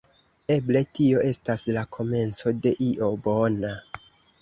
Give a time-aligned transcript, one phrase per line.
[0.55, 3.79] Eble tio estas la komenco de io bona.